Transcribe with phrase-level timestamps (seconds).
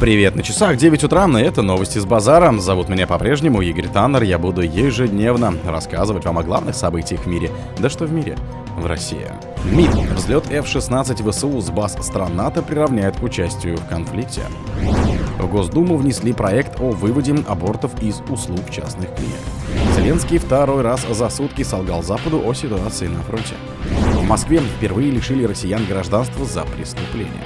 [0.00, 2.52] Привет, на часах 9 утра, и это новости с базара.
[2.58, 4.24] Зовут меня по-прежнему Игорь Таннер.
[4.24, 7.50] Я буду ежедневно рассказывать вам о главных событиях в мире.
[7.78, 8.36] Да что в мире?
[8.76, 9.28] В России.
[9.64, 9.94] МИД.
[10.16, 14.42] Взлет F-16 ВСУ с баз стран НАТО приравняет к участию в конфликте.
[15.38, 19.34] В Госдуму внесли проект о выводе абортов из услуг частных клиник.
[19.96, 23.54] Зеленский второй раз за сутки солгал Западу о ситуации на фронте.
[24.14, 27.44] В Москве впервые лишили россиян гражданства за преступление.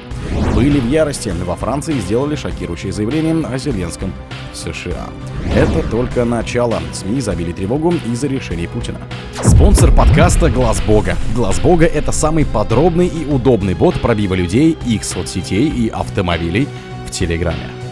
[0.54, 1.32] Были в ярости.
[1.45, 4.12] Во Франции сделали шокирующее заявление о Зеленском
[4.52, 5.09] США.
[5.54, 6.80] Это только начало.
[6.92, 8.98] СМИ забили тревогу из-за решений Путина.
[9.42, 11.16] Спонсор подкаста Глаз Бога.
[11.34, 16.68] Глаз Бога это самый подробный и удобный бот пробива людей, их соцсетей и автомобилей
[17.06, 17.88] в Телеграме.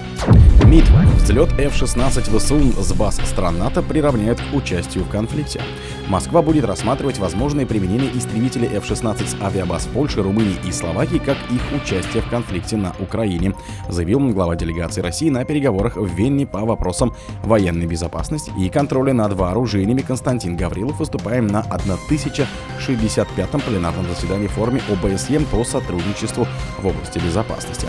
[0.65, 0.85] МИД.
[1.17, 5.61] Взлет F-16 ВСУ с баз стран НАТО приравняют к участию в конфликте.
[6.09, 11.61] Москва будет рассматривать возможное применение истребителей F-16 с авиабаз Польши, Румынии и Словакии как их
[11.83, 13.55] участие в конфликте на Украине,
[13.89, 19.33] заявил глава делегации России на переговорах в Вене по вопросам военной безопасности и контроля над
[19.33, 26.47] вооружениями Константин Гаврилов, выступая на 1065-м пленарном заседании в форме ОБСЕ по сотрудничеству
[26.79, 27.87] в области безопасности.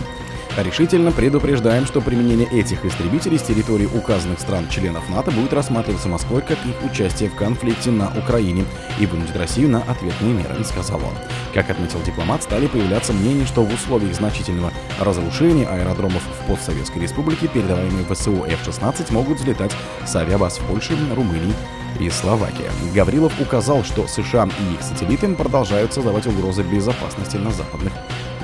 [0.57, 6.57] Решительно предупреждаем, что применение этих истребителей с территории указанных стран-членов НАТО будет рассматриваться Москвой как
[6.65, 8.65] их участие в конфликте на Украине
[8.99, 11.13] и вынудит Россию на ответные меры, сказал он.
[11.53, 17.47] Как отметил дипломат, стали появляться мнения, что в условиях значительного разрушения аэродромов в постсоветской республике
[17.47, 19.75] передаваемые ВСУ F-16 могут взлетать
[20.07, 21.53] с авиабаз в Польше, Румынии
[21.99, 22.65] и Словакии.
[22.95, 27.93] Гаврилов указал, что США и их сателлиты продолжают создавать угрозы безопасности на западных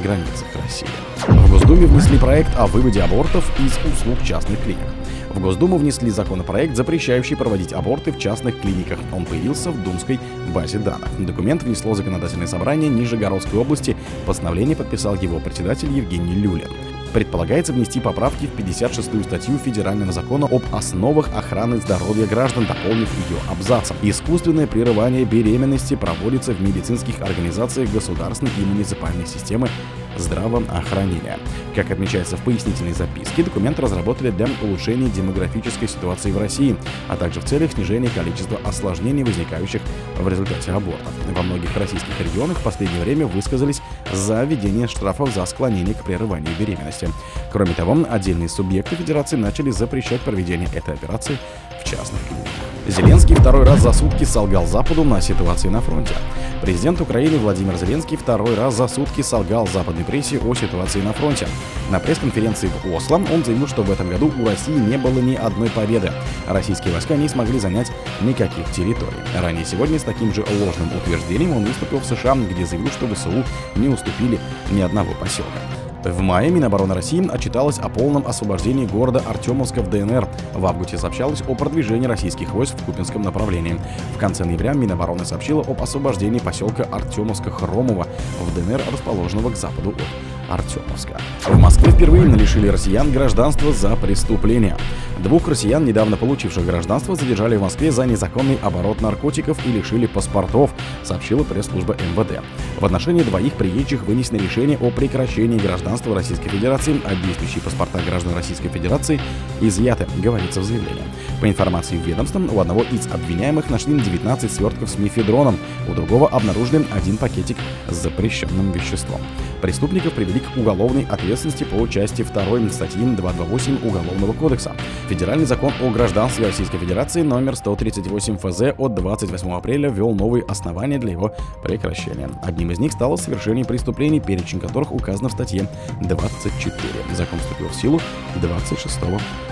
[0.02, 0.88] границах России.
[1.28, 4.88] В Госдуме внесли проект о выводе абортов из услуг частных клиник.
[5.30, 9.00] В Госдуму внесли законопроект, запрещающий проводить аборты в частных клиниках.
[9.12, 10.20] Он появился в Думской
[10.54, 11.10] базе данных.
[11.20, 13.98] Документ внесло законодательное собрание Нижегородской области.
[14.26, 16.70] Постановление подписал его председатель Евгений Люлин
[17.14, 23.38] предполагается внести поправки в 56-ю статью Федерального закона об основах охраны здоровья граждан, дополнив ее
[23.50, 23.96] абзацем.
[24.02, 29.70] Искусственное прерывание беременности проводится в медицинских организациях государственной и муниципальной системы
[30.18, 31.40] здравоохранения.
[31.76, 36.76] Как отмечается в пояснительной записке, документ разработали для улучшения демографической ситуации в России,
[37.08, 39.82] а также в целях снижения количества осложнений, возникающих
[40.18, 41.14] в результате абортов.
[41.36, 43.82] Во многих российских регионах в последнее время высказались
[44.14, 47.10] за введение штрафов за склонение к прерыванию беременности.
[47.52, 51.38] Кроме того, отдельные субъекты Федерации начали запрещать проведение этой операции
[51.82, 52.73] в частных клиниках.
[52.86, 56.16] Зеленский второй раз за сутки солгал Западу на ситуации на фронте.
[56.62, 61.48] Президент Украины Владимир Зеленский второй раз за сутки солгал западной прессе о ситуации на фронте.
[61.90, 65.36] На пресс-конференции в Осло он заявил, что в этом году у России не было ни
[65.36, 66.12] одной победы.
[66.46, 67.90] Российские войска не смогли занять
[68.20, 69.24] никаких территорий.
[69.42, 73.46] Ранее сегодня с таким же ложным утверждением он выступил в США, где заявил, что ВСУ
[73.76, 75.60] не уступили ни одного поселка.
[76.04, 80.28] В мае Минобороны России отчиталась о полном освобождении города Артемовска в ДНР.
[80.54, 83.80] В августе сообщалось о продвижении российских войск в Купинском направлении.
[84.14, 88.08] В конце ноября Минобороны сообщила об освобождении поселка Артемовска-Хромова
[88.42, 91.20] в ДНР, расположенного к западу от Артемовска.
[91.46, 94.78] В Москве впервые лишили россиян гражданства за преступления.
[95.20, 100.72] Двух россиян, недавно получивших гражданство, задержали в Москве за незаконный оборот наркотиков и лишили паспортов,
[101.04, 102.42] сообщила пресс-служба МВД.
[102.80, 108.34] В отношении двоих приезжих вынесено решение о прекращении гражданства Российской Федерации, а действующие паспорта граждан
[108.36, 109.22] Российской Федерации
[109.62, 111.04] изъяты, говорится в заявлении.
[111.40, 115.58] По информации ведомства, у одного из обвиняемых нашли 19 свертков с мифедроном,
[115.90, 117.58] у другого обнаружили один пакетик
[117.90, 119.22] с запрещенным веществом.
[119.62, 124.74] Преступников привели к уголовной ответственности по части 2 статьи 228 Уголовного кодекса.
[125.10, 130.98] Федеральный закон о гражданстве Российской Федерации номер 138 ФЗ от 28 апреля ввел новые основания
[131.00, 131.34] для его
[131.64, 132.30] прекращения.
[132.44, 135.68] Одним из них стало совершение преступлений, перечень которых указан в статье
[136.02, 136.82] 24.
[137.16, 138.02] Закон вступил в силу
[138.42, 138.98] 26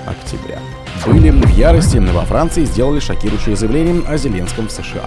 [0.06, 0.59] октября.
[1.06, 5.06] Были в ярости во Франции сделали шокирующее заявление о Зеленском в США.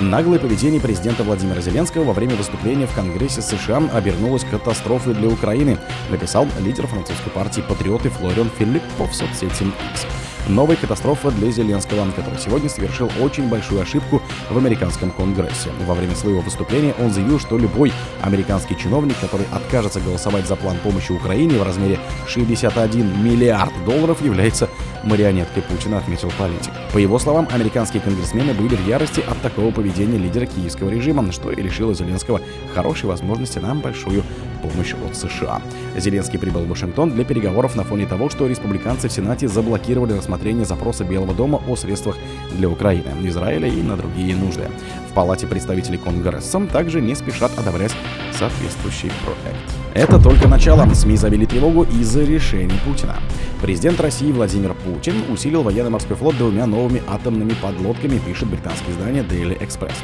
[0.00, 5.78] Наглое поведение президента Владимира Зеленского во время выступления в Конгрессе США обернулось катастрофой для Украины,
[6.10, 9.62] написал лидер французской партии «Патриоты» Флориан Филиппо в соцсети
[9.92, 10.06] X.
[10.48, 14.20] Новая катастрофа для Зеленского, который сегодня совершил очень большую ошибку
[14.50, 15.70] в американском Конгрессе.
[15.86, 20.76] Во время своего выступления он заявил, что любой американский чиновник, который откажется голосовать за план
[20.82, 24.68] помощи Украине в размере 61 миллиард долларов, является
[25.04, 26.72] марионеткой Путина, отметил политик.
[26.92, 31.50] По его словам, американские конгрессмены были в ярости от такого поведения лидера киевского режима, что
[31.50, 32.40] и лишило Зеленского
[32.74, 34.22] хорошей возможности на большую
[34.62, 35.62] помощь от США.
[35.96, 40.64] Зеленский прибыл в Вашингтон для переговоров на фоне того, что республиканцы в Сенате заблокировали рассмотрение
[40.64, 42.16] запроса Белого дома о средствах
[42.52, 44.68] для Украины, Израиля и на другие нужды.
[45.10, 47.92] В Палате представителей Конгресса также не спешат одобрять
[48.32, 49.83] соответствующий проект.
[49.94, 50.92] Это только начало.
[50.92, 53.14] СМИ завели тревогу из-за решений Путина.
[53.62, 59.56] Президент России Владимир Путин усилил военно-морской флот двумя новыми атомными подлодками, пишет британское издание Daily
[59.56, 59.94] Express.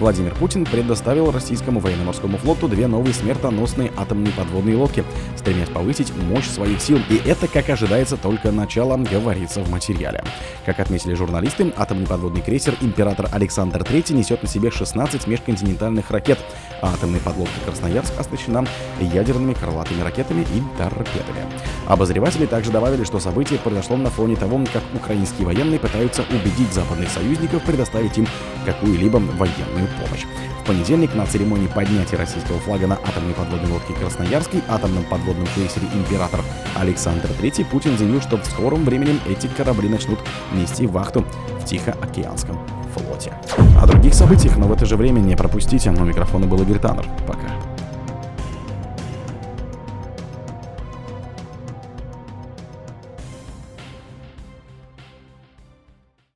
[0.00, 5.04] Владимир Путин предоставил российскому военно-морскому флоту две новые смертоносные атомные подводные лодки,
[5.36, 6.98] стремясь повысить мощь своих сил.
[7.10, 10.24] И это, как ожидается, только начало, говорится в материале.
[10.64, 16.38] Как отметили журналисты, атомный подводный крейсер «Император Александр III» несет на себе 16 межконтинентальных ракет,
[16.80, 18.64] а атомная подлодка «Красноярск» оснащена
[19.00, 21.44] ядерными крылатыми ракетами и торпедами.
[21.86, 27.10] Обозреватели также добавили, что событие произошло на фоне того, как украинские военные пытаются убедить западных
[27.10, 28.26] союзников предоставить им
[28.64, 30.24] какую-либо военную помощь.
[30.62, 35.86] В понедельник на церемонии поднятия российского флага на атомной подводной лодке «Красноярский» атомном подводном крейсере
[35.94, 36.40] «Император»
[36.76, 40.18] Александр III Путин заявил, что в скором времени эти корабли начнут
[40.52, 41.24] нести вахту
[41.60, 42.58] в Тихоокеанском
[42.90, 43.32] флоте.
[43.80, 45.90] О других событиях, но в это же время не пропустите.
[45.90, 46.80] Но микрофона был Игорь.
[46.80, 47.69] Пока.